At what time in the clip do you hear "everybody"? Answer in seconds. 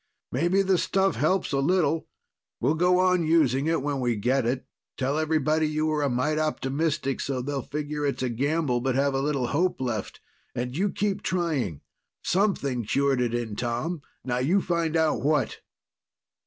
5.19-5.67